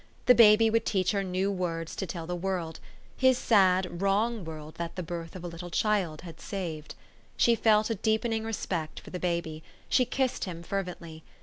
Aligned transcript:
The 0.25 0.33
baby 0.33 0.71
would 0.71 0.83
teach 0.83 1.11
her 1.11 1.23
new 1.23 1.51
words 1.51 1.95
to 1.97 2.07
tell 2.07 2.25
the 2.25 2.35
world, 2.35 2.79
His 3.17 3.37
sa'd, 3.37 4.01
wrong 4.01 4.43
world 4.43 4.73
that 4.79 4.95
the 4.95 5.03
birth 5.03 5.35
of 5.35 5.43
a 5.43 5.47
little 5.47 5.69
child 5.69 6.21
had 6.21 6.41
saved. 6.41 6.95
She 7.37 7.53
felt 7.53 7.91
a 7.91 7.93
deepening 7.93 8.43
respect 8.43 8.99
for 8.99 9.11
the 9.11 9.19
baby. 9.19 9.61
She 9.89 10.05
kissed 10.05 10.45
him 10.45 10.63
fervently. 10.63 11.21